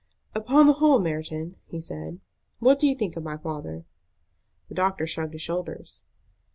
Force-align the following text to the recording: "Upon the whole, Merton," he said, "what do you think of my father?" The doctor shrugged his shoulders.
"Upon 0.33 0.65
the 0.65 0.73
whole, 0.73 0.99
Merton," 0.99 1.57
he 1.67 1.79
said, 1.79 2.21
"what 2.57 2.79
do 2.79 2.87
you 2.87 2.95
think 2.95 3.15
of 3.15 3.23
my 3.23 3.37
father?" 3.37 3.85
The 4.67 4.73
doctor 4.73 5.05
shrugged 5.05 5.33
his 5.33 5.43
shoulders. 5.43 6.01